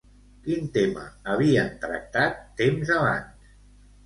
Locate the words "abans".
2.97-3.53